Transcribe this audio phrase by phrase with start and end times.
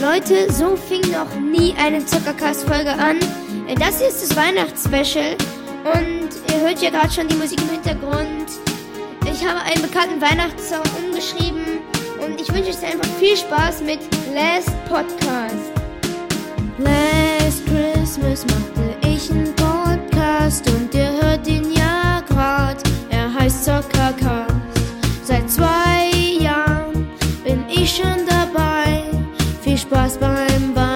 [0.00, 3.18] Leute, so fing noch nie eine Zuckercast-Folge an.
[3.68, 5.36] Äh, das hier ist das Weihnachtsspecial
[5.84, 8.46] und ihr hört ja gerade schon die Musik im Hintergrund.
[9.30, 11.80] Ich habe einen bekannten Weihnachtssong umgeschrieben
[12.24, 14.00] und ich wünsche euch einfach viel Spaß mit
[14.34, 15.70] Last Podcast.
[16.78, 18.89] Last Christmas machte
[30.20, 30.89] Viel Spaß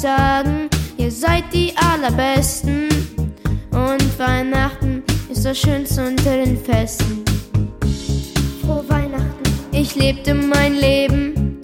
[0.00, 2.88] sagen, ihr seid die allerbesten
[3.70, 7.22] und Weihnachten ist das Schönste unter den Festen.
[8.62, 9.42] Frohe Weihnachten.
[9.72, 11.60] Ich lebte mein Leben,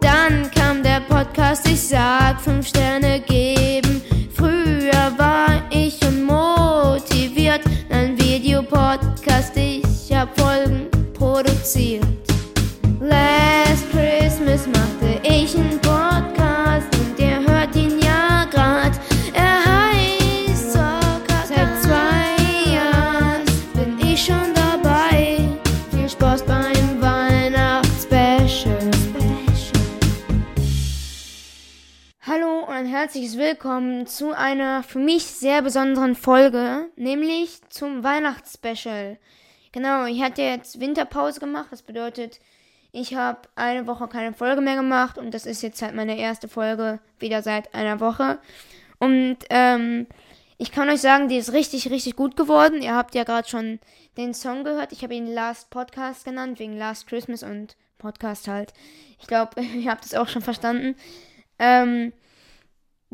[0.00, 4.00] dann kam der Podcast, ich sag fünf Sterne geben.
[4.34, 7.60] Früher war ich unmotiviert,
[7.90, 12.23] ein Videopodcast, ich hab Folgen produziert.
[33.14, 39.18] Herzliches Willkommen zu einer für mich sehr besonderen Folge, nämlich zum Weihnachtsspecial.
[39.70, 42.40] Genau, ich hatte jetzt Winterpause gemacht, das bedeutet,
[42.90, 46.48] ich habe eine Woche keine Folge mehr gemacht und das ist jetzt halt meine erste
[46.48, 48.40] Folge wieder seit einer Woche.
[48.98, 50.08] Und ähm,
[50.58, 52.82] ich kann euch sagen, die ist richtig, richtig gut geworden.
[52.82, 53.78] Ihr habt ja gerade schon
[54.16, 54.90] den Song gehört.
[54.90, 58.72] Ich habe ihn Last Podcast genannt, wegen Last Christmas und Podcast halt.
[59.20, 60.96] Ich glaube, ihr habt es auch schon verstanden.
[61.60, 62.12] Ähm,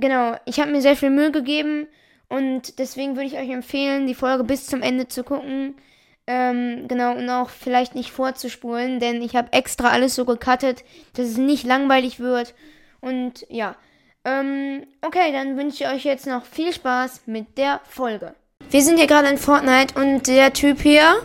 [0.00, 1.86] genau, ich habe mir sehr viel Mühe gegeben
[2.28, 5.74] und deswegen würde ich euch empfehlen, die Folge bis zum Ende zu gucken.
[6.26, 10.84] Ähm, genau, und auch vielleicht nicht vorzuspulen, denn ich habe extra alles so gecuttet,
[11.14, 12.54] dass es nicht langweilig wird.
[13.00, 13.74] Und ja,
[14.24, 18.34] ähm, okay, dann wünsche ich euch jetzt noch viel Spaß mit der Folge.
[18.70, 21.16] Wir sind hier gerade in Fortnite und der Typ hier,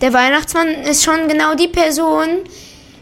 [0.00, 2.44] der Weihnachtsmann, ist schon genau die Person,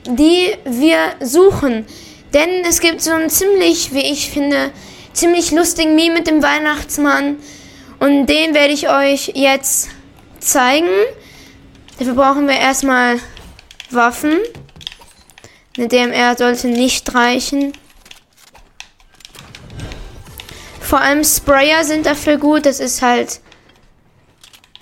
[0.07, 1.87] die wir suchen.
[2.33, 4.73] Denn es gibt so einen ziemlich, wie ich finde,
[5.15, 7.39] ziemlich lustigen Meme mit dem Weihnachtsmann.
[8.01, 9.89] Und den werde ich euch jetzt
[10.41, 10.89] zeigen.
[11.99, 13.19] Dafür brauchen wir erstmal
[13.91, 14.39] Waffen.
[15.77, 17.73] Eine DMR sollte nicht reichen.
[20.81, 22.67] Vor allem Sprayer sind dafür gut.
[22.67, 23.41] Das ist halt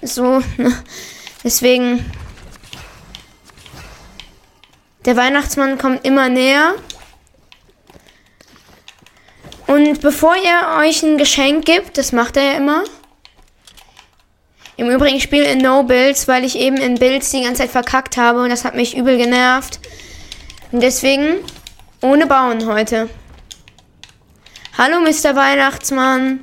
[0.02, 0.42] so.
[0.56, 0.82] ne.
[1.44, 2.10] Deswegen.
[5.04, 6.74] Der Weihnachtsmann kommt immer näher.
[9.92, 12.84] Und bevor ihr euch ein Geschenk gibt, das macht er ja immer.
[14.78, 18.16] Im Übrigen spiele in No Builds, weil ich eben in Builds die ganze Zeit verkackt
[18.16, 19.80] habe und das hat mich übel genervt.
[20.70, 21.44] Und deswegen
[22.00, 23.10] ohne Bauen heute.
[24.78, 25.36] Hallo Mr.
[25.36, 26.42] Weihnachtsmann.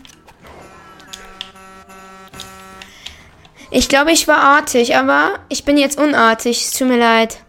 [3.71, 6.65] Ich glaube, ich war artig, aber ich bin jetzt unartig.
[6.65, 7.39] Es tut mir leid.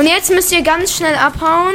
[0.00, 1.74] Und jetzt müsst ihr ganz schnell abhauen.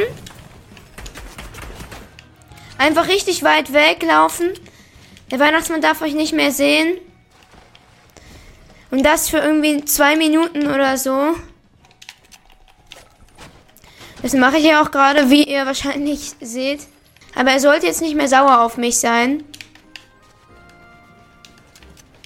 [2.80, 4.50] Einfach richtig weit weglaufen.
[5.30, 6.98] Der Weihnachtsmann darf euch nicht mehr sehen.
[8.90, 11.36] Und das für irgendwie zwei Minuten oder so.
[14.24, 16.80] Das mache ich ja auch gerade, wie ihr wahrscheinlich seht.
[17.36, 19.44] Aber er sollte jetzt nicht mehr sauer auf mich sein.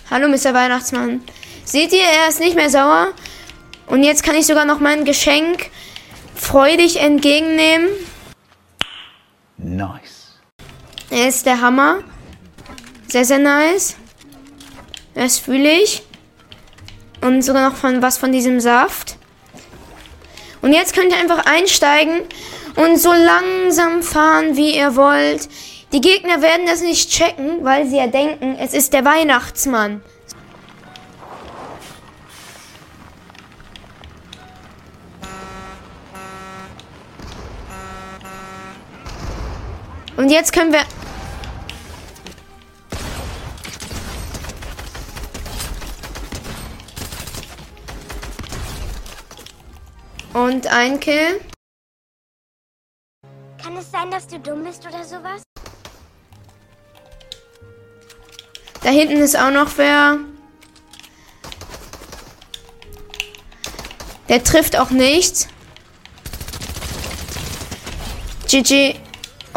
[0.09, 0.53] Hallo, Mr.
[0.53, 1.21] Weihnachtsmann.
[1.65, 3.11] Seht ihr, er ist nicht mehr sauer.
[3.88, 5.71] Und jetzt kann ich sogar noch mein Geschenk
[6.39, 7.89] freudig entgegennehmen.
[9.57, 10.39] Nice.
[11.09, 12.00] Er ist der Hammer.
[13.07, 13.95] Sehr, sehr nice.
[15.15, 16.03] Das fühle ich.
[17.21, 19.18] Und sogar noch von was von diesem Saft.
[20.62, 22.21] Und jetzt könnt ihr einfach einsteigen
[22.75, 25.50] und so langsam fahren, wie ihr wollt.
[25.91, 30.01] Die Gegner werden das nicht checken, weil sie ja denken, es ist der Weihnachtsmann.
[40.29, 40.85] Und jetzt können wir
[50.39, 51.41] Und ein Kill.
[53.57, 55.41] Kann es sein, dass du dumm bist oder sowas?
[58.83, 60.19] Da hinten ist auch noch wer.
[64.27, 65.47] Der trifft auch nicht.
[68.47, 69.08] GG.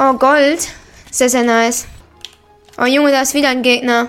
[0.04, 0.68] Oh, Gold.
[1.12, 1.86] Sehr, sehr nice.
[2.76, 4.08] Oh, Junge, da ist wieder ein Gegner.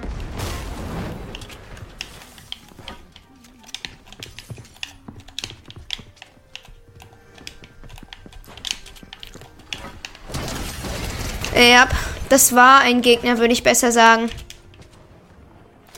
[11.56, 11.88] Ja,
[12.28, 14.32] das war ein Gegner, würde ich besser sagen.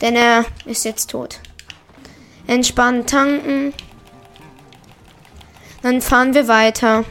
[0.02, 1.40] Denn er ist jetzt tot.
[2.46, 3.72] Entspannt tanken.
[5.80, 7.06] Dann fahren wir weiter.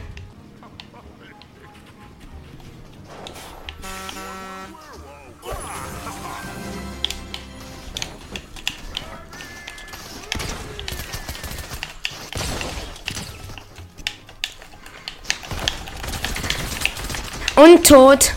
[17.86, 18.32] Tot.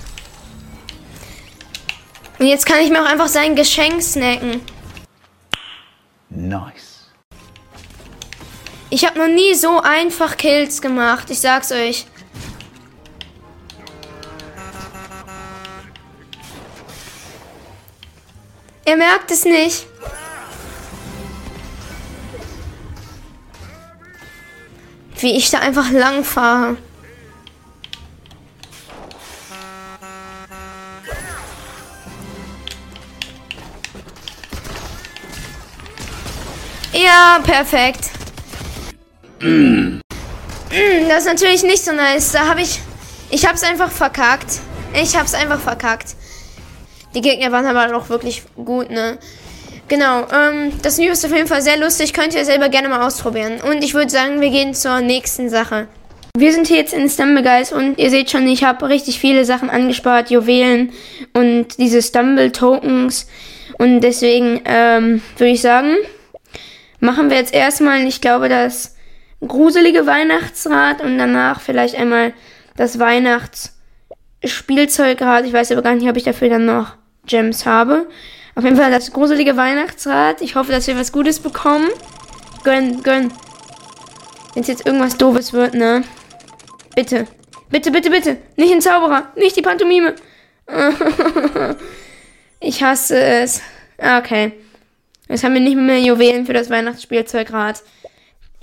[2.38, 4.62] Und jetzt kann ich mir auch einfach sein Geschenk snacken.
[6.30, 7.10] Nice.
[8.90, 12.06] Ich habe noch nie so einfach Kills gemacht, ich sag's euch.
[18.86, 19.86] Er merkt es nicht.
[25.18, 26.78] Wie ich da einfach lang fahre.
[37.44, 38.10] Perfekt.
[39.42, 40.00] Mm.
[41.08, 42.32] Das ist natürlich nicht so nice.
[42.32, 42.80] Da habe ich.
[43.32, 44.60] Ich hab's einfach verkackt.
[44.94, 46.16] Ich hab's einfach verkackt.
[47.14, 49.18] Die Gegner waren aber auch wirklich gut, ne?
[49.88, 52.14] Genau, ähm, das Video ist auf jeden Fall sehr lustig.
[52.14, 53.60] Könnt ihr selber gerne mal ausprobieren.
[53.62, 55.88] Und ich würde sagen, wir gehen zur nächsten Sache.
[56.38, 59.70] Wir sind hier jetzt in Stumblegeist und ihr seht schon, ich habe richtig viele Sachen
[59.70, 60.30] angespart.
[60.30, 60.94] Juwelen
[61.34, 63.28] und diese Stumble-Tokens.
[63.80, 65.96] Und deswegen ähm, würde ich sagen,
[67.00, 68.96] machen wir jetzt erstmal, ich glaube, das
[69.46, 72.34] gruselige Weihnachtsrad und danach vielleicht einmal
[72.76, 75.46] das Weihnachtsspielzeugrad.
[75.46, 78.08] Ich weiß aber gar nicht, ob ich dafür dann noch Gems habe.
[78.56, 80.42] Auf jeden Fall das gruselige Weihnachtsrad.
[80.42, 81.88] Ich hoffe, dass wir was Gutes bekommen.
[82.64, 83.32] Gönn, gönn.
[84.54, 86.04] Wenn es jetzt irgendwas Doofes wird, ne?
[86.96, 87.28] Bitte.
[87.70, 88.38] Bitte, bitte, bitte.
[88.58, 89.32] Nicht ein Zauberer.
[89.36, 90.16] Nicht die Pantomime.
[92.60, 93.62] ich hasse es.
[93.98, 94.54] Okay.
[95.30, 97.84] Jetzt haben wir nicht mehr Juwelen für das Weihnachtsspielzeugrad.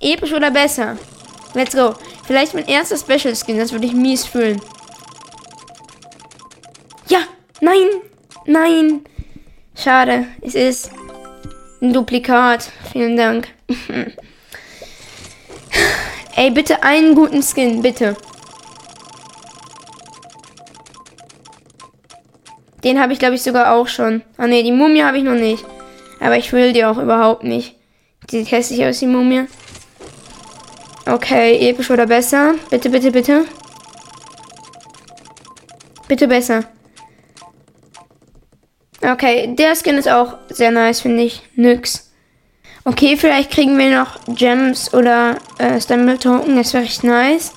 [0.00, 0.98] Episch oder besser?
[1.54, 1.94] Let's go.
[2.26, 4.60] Vielleicht mein erster Special Skin, das würde ich mies fühlen.
[7.08, 7.20] Ja,
[7.60, 7.86] nein,
[8.46, 9.04] nein.
[9.76, 10.90] Schade, es ist
[11.80, 12.68] ein Duplikat.
[12.92, 13.48] Vielen Dank.
[16.36, 18.16] Ey, bitte einen guten Skin, bitte.
[22.82, 24.22] Den habe ich, glaube ich, sogar auch schon.
[24.36, 25.64] Ah ne, die Mumie habe ich noch nicht.
[26.20, 27.76] Aber ich will die auch überhaupt nicht.
[28.30, 29.46] Die sieht hässlich aus, die Mumie.
[31.06, 32.54] Okay, episch oder besser.
[32.70, 33.44] Bitte, bitte, bitte.
[36.08, 36.64] Bitte besser.
[39.02, 41.42] Okay, der Skin ist auch sehr nice, finde ich.
[41.54, 42.10] Nix.
[42.84, 46.56] Okay, vielleicht kriegen wir noch Gems oder äh, Stumble Token.
[46.56, 47.52] Das wäre echt nice.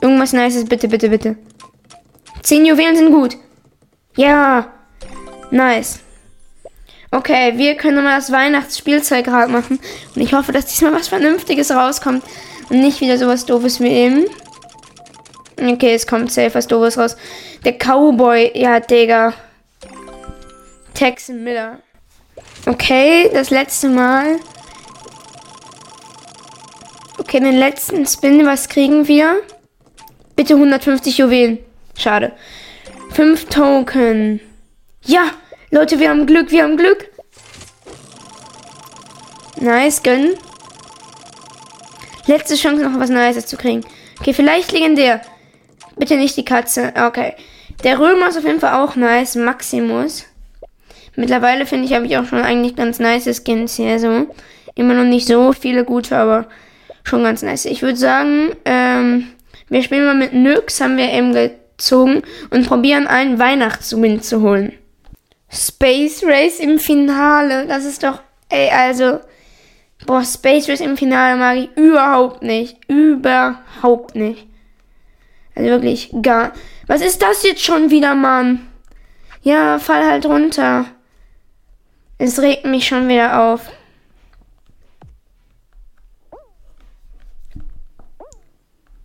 [0.00, 1.36] Irgendwas Nices, bitte, bitte, bitte.
[2.42, 3.36] Zehn Juwelen sind gut.
[4.16, 4.72] Ja.
[5.50, 6.00] Nice.
[7.10, 9.78] Okay, wir können mal das Weihnachtsspielzeugrad machen.
[10.14, 12.24] Und ich hoffe, dass diesmal was Vernünftiges rauskommt.
[12.68, 14.24] Und nicht wieder sowas Doofes wie eben.
[15.60, 17.16] Okay, es kommt safe was Doofes raus.
[17.64, 19.32] Der Cowboy, ja, Digga.
[20.94, 21.78] Texan Miller.
[22.66, 24.38] Okay, das letzte Mal.
[27.18, 29.42] Okay, den letzten Spin, was kriegen wir?
[30.34, 31.58] Bitte 150 Juwelen.
[31.96, 32.32] Schade.
[33.12, 34.40] 5 Token.
[35.02, 35.30] Ja,
[35.76, 37.10] Leute, wir haben Glück, wir haben Glück.
[39.60, 40.30] Nice, gönnen.
[42.26, 43.84] Letzte Chance, noch was Nices zu kriegen.
[44.18, 45.20] Okay, vielleicht legendär.
[45.98, 46.94] Bitte nicht die Katze.
[46.96, 47.34] Okay.
[47.84, 49.34] Der Römer ist auf jeden Fall auch nice.
[49.34, 50.24] Maximus.
[51.14, 54.34] Mittlerweile finde ich, habe ich auch schon eigentlich ganz nice Skins hier so.
[54.76, 56.48] Immer noch nicht so viele gute, aber
[57.02, 57.66] schon ganz nice.
[57.66, 59.26] Ich würde sagen, ähm,
[59.68, 64.72] wir spielen mal mit Nyx, haben wir eben gezogen und probieren einen Weihnachtswin zu holen.
[65.50, 67.66] Space Race im Finale.
[67.66, 69.20] Das ist doch, ey, also,
[70.06, 72.78] boah, Space Race im Finale mag ich überhaupt nicht.
[72.88, 74.46] Überhaupt nicht.
[75.54, 76.52] Also wirklich gar.
[76.86, 78.68] Was ist das jetzt schon wieder, Mann?
[79.42, 80.86] Ja, fall halt runter.
[82.18, 83.70] Es regt mich schon wieder auf.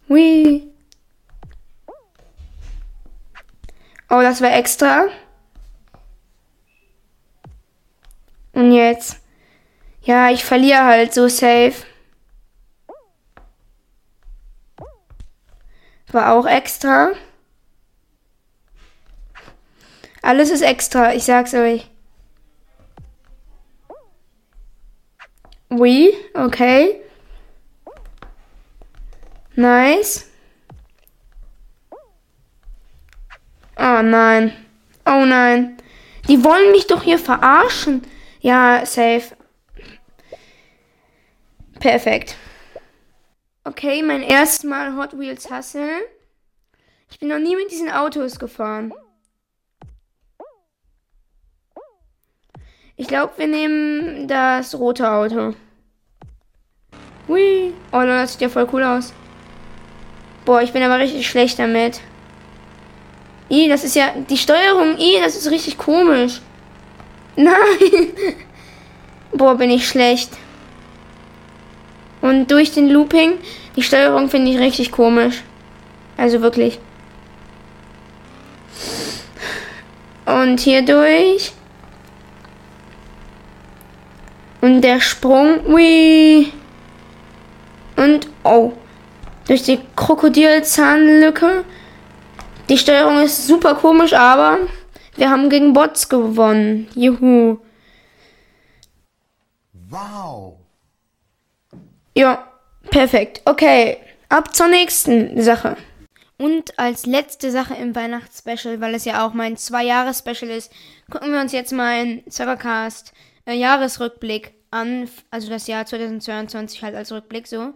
[0.09, 0.67] Hui.
[4.09, 5.05] Oh, das war extra.
[8.53, 9.21] Und jetzt.
[10.01, 11.73] Ja, ich verliere halt so safe.
[16.11, 17.11] War auch extra.
[20.21, 21.89] Alles ist extra, ich sag's euch.
[25.69, 27.01] Oui, okay.
[29.55, 30.29] Nice.
[33.77, 34.53] Oh nein.
[35.05, 35.77] Oh nein.
[36.27, 38.05] Die wollen mich doch hier verarschen.
[38.41, 39.35] Ja, safe.
[41.79, 42.35] Perfekt.
[43.63, 46.01] Okay, mein erstes Mal Hot Wheels Hustle.
[47.11, 48.93] Ich bin noch nie mit diesen Autos gefahren.
[52.95, 55.53] Ich glaube, wir nehmen das rote Auto.
[57.27, 57.73] Hui.
[57.91, 59.13] Oh, das sieht ja voll cool aus.
[60.45, 62.01] Boah, ich bin aber richtig schlecht damit.
[63.51, 64.13] I, das ist ja.
[64.29, 66.41] Die Steuerung, I, das ist richtig komisch.
[67.43, 68.13] Nein.
[69.33, 70.31] Boah, bin ich schlecht.
[72.21, 73.33] Und durch den Looping,
[73.75, 75.41] die Steuerung finde ich richtig komisch.
[76.17, 76.79] Also wirklich.
[80.25, 81.53] Und hier durch.
[84.61, 85.65] Und der Sprung.
[85.65, 86.51] Ui.
[87.95, 88.73] Und oh.
[89.47, 91.63] Durch die Krokodilzahnlücke.
[92.69, 94.59] Die Steuerung ist super komisch, aber
[95.15, 96.87] wir haben gegen Bots gewonnen.
[96.95, 97.59] Juhu.
[99.89, 100.55] Wow.
[102.15, 102.47] Ja,
[102.89, 103.41] perfekt.
[103.45, 103.97] Okay,
[104.29, 105.77] ab zur nächsten Sache.
[106.37, 110.71] Und als letzte Sache im Weihnachtsspecial, weil es ja auch mein Zwei-Jahres-Special ist,
[111.11, 113.13] gucken wir uns jetzt mal ein Zuckercast
[113.45, 115.07] äh, Jahresrückblick an.
[115.29, 117.73] Also das Jahr 2022 halt als Rückblick so.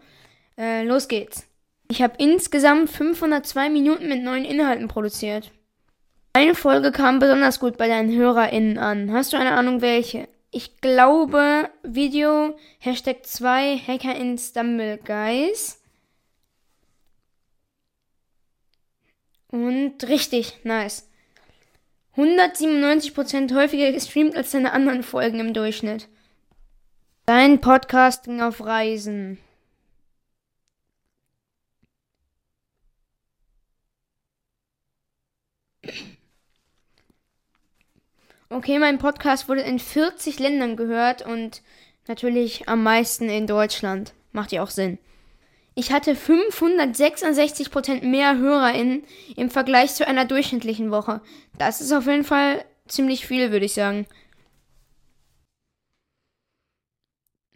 [0.58, 1.46] Äh, los geht's.
[1.90, 5.52] Ich habe insgesamt 502 Minuten mit neuen Inhalten produziert.
[6.36, 9.14] Eine Folge kam besonders gut bei deinen HörerInnen an.
[9.14, 10.28] Hast du eine Ahnung welche?
[10.52, 15.82] Ich glaube Video Hashtag 2 Hacker in Stumble Guys.
[19.48, 21.10] Und richtig, nice.
[22.18, 26.10] 197% häufiger gestreamt als deine anderen Folgen im Durchschnitt.
[27.26, 29.38] Dein Podcast ging auf Reisen.
[38.50, 41.64] Okay, mein Podcast wurde in 40 Ländern gehört und
[42.08, 44.14] natürlich am meisten in Deutschland.
[44.34, 45.00] Macht ja auch Sinn.
[45.74, 49.04] Ich hatte 566% mehr HörerInnen
[49.36, 51.22] im Vergleich zu einer durchschnittlichen Woche.
[51.58, 54.06] Das ist auf jeden Fall ziemlich viel, würde ich sagen.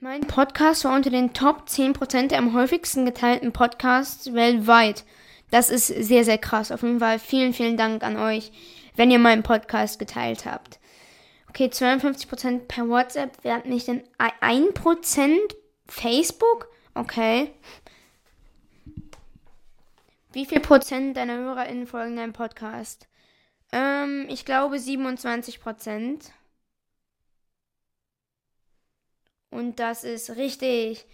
[0.02, 5.04] Mein Podcast war unter den Top 10% der am häufigsten geteilten Podcasts weltweit.
[5.52, 6.72] Das ist sehr, sehr krass.
[6.72, 8.52] Auf jeden Fall vielen, vielen Dank an euch,
[8.96, 10.79] wenn ihr meinen Podcast geteilt habt.
[11.50, 13.38] Okay, 52% per WhatsApp.
[13.42, 15.38] Wer hat nicht denn 1%
[15.88, 16.70] Facebook?
[16.94, 17.54] Okay.
[20.32, 23.08] Wie viel Prozent deiner HörerInnen folgen deinem Podcast?
[23.72, 26.32] Ähm, ich glaube 27 Prozent.
[29.50, 31.06] Und das ist richtig.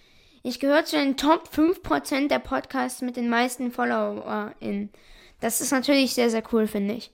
[0.43, 4.91] Ich gehöre zu den Top 5% der Podcasts mit den meisten FollowerInnen.
[5.39, 7.11] Das ist natürlich sehr, sehr cool, finde ich.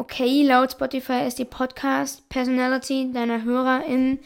[0.00, 4.20] Okay, laut Spotify ist die Podcast-Personality deiner HörerInnen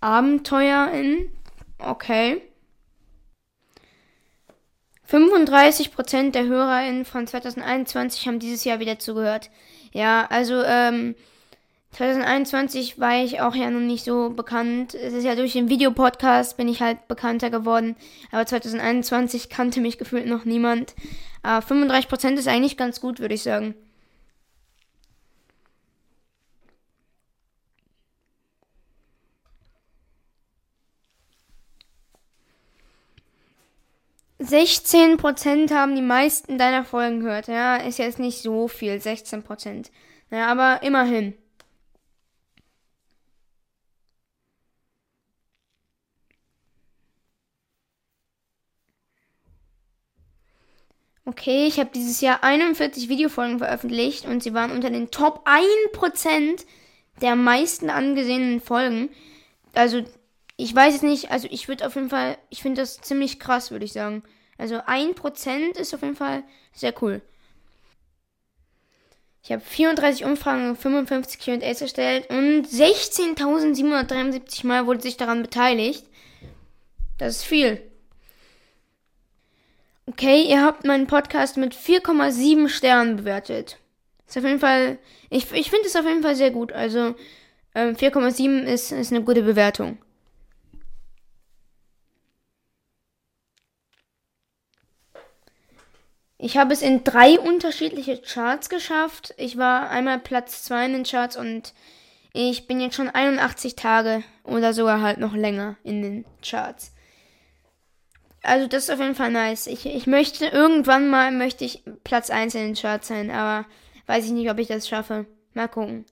[0.00, 1.32] AbenteuerInnen.
[1.80, 2.42] Okay.
[5.10, 9.50] 35% der HörerInnen von 2021 haben dieses Jahr wieder zugehört.
[9.92, 11.16] Ja, also, ähm,
[11.90, 14.94] 2021 war ich auch ja noch nicht so bekannt.
[14.94, 17.96] Es ist ja durch den Videopodcast bin ich halt bekannter geworden.
[18.30, 20.94] Aber 2021 kannte mich gefühlt noch niemand.
[21.42, 23.74] Aber 35% ist eigentlich ganz gut, würde ich sagen.
[34.48, 37.48] 16% haben die meisten deiner Folgen gehört.
[37.48, 39.90] Ja, ist jetzt nicht so viel, 16%.
[40.30, 41.34] Naja, aber immerhin.
[51.24, 56.64] Okay, ich habe dieses Jahr 41 Videofolgen veröffentlicht und sie waren unter den Top 1%
[57.20, 59.10] der meisten angesehenen Folgen.
[59.74, 60.04] Also,
[60.56, 63.70] ich weiß es nicht, also ich würde auf jeden Fall, ich finde das ziemlich krass,
[63.72, 64.22] würde ich sagen.
[64.58, 67.22] Also 1% ist auf jeden Fall sehr cool.
[69.42, 76.04] Ich habe 34 Umfragen und 55 QAs erstellt und 16.773 Mal wurde sich daran beteiligt.
[77.18, 77.80] Das ist viel.
[80.06, 83.78] Okay, ihr habt meinen Podcast mit 4,7 Sternen bewertet.
[84.26, 84.98] Ist auf jeden Fall,
[85.30, 86.72] ich, ich finde es auf jeden Fall sehr gut.
[86.72, 87.14] Also
[87.74, 89.98] ähm, 4,7 ist, ist eine gute Bewertung.
[96.38, 99.34] Ich habe es in drei unterschiedliche Charts geschafft.
[99.38, 101.72] Ich war einmal Platz 2 in den Charts und
[102.32, 106.92] ich bin jetzt schon 81 Tage oder sogar halt noch länger in den Charts.
[108.42, 109.66] Also das ist auf jeden Fall nice.
[109.66, 113.66] Ich, ich möchte irgendwann mal möchte ich Platz 1 in den Charts sein, aber
[114.06, 115.26] weiß ich nicht, ob ich das schaffe.
[115.54, 116.04] Mal gucken.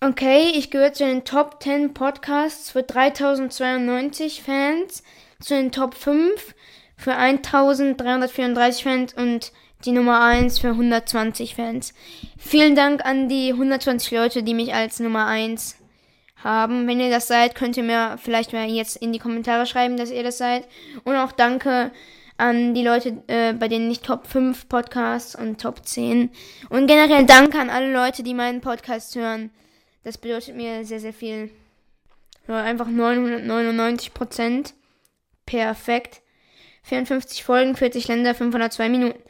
[0.00, 5.02] Okay, ich gehöre zu den Top 10 Podcasts für 3092 Fans,
[5.40, 6.54] zu den Top 5
[6.96, 9.52] für 1334 Fans und
[9.84, 11.94] die Nummer 1 für 120 Fans.
[12.38, 15.76] Vielen Dank an die 120 Leute, die mich als Nummer 1
[16.42, 16.86] haben.
[16.86, 20.10] Wenn ihr das seid, könnt ihr mir vielleicht mal jetzt in die Kommentare schreiben, dass
[20.10, 20.66] ihr das seid.
[21.04, 21.90] Und auch danke
[22.36, 26.30] an die Leute, äh, bei denen ich Top 5 Podcasts und Top 10.
[26.68, 29.50] Und generell danke an alle Leute, die meinen Podcast hören.
[30.02, 31.50] Das bedeutet mir sehr, sehr viel.
[32.46, 34.74] einfach 999 Prozent.
[35.46, 36.20] Perfekt.
[36.84, 39.22] 54 Folgen, 40 Länder, 502 Minuten.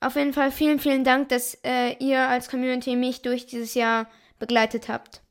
[0.00, 4.08] Auf jeden Fall vielen, vielen Dank, dass äh, ihr als Community mich durch dieses Jahr
[4.38, 5.22] begleitet habt.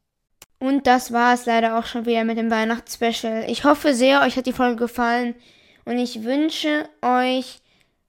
[0.60, 3.50] Und das war es leider auch schon wieder mit dem Weihnachtsspecial.
[3.50, 5.36] Ich hoffe sehr, euch hat die Folge gefallen
[5.86, 7.60] und ich wünsche euch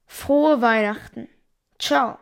[0.07, 1.29] frohe Weihnachten.
[1.79, 2.19] Ciao.